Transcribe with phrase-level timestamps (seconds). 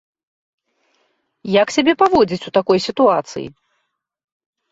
[1.61, 3.43] Як сябе паводзіць у такой сітуацыі?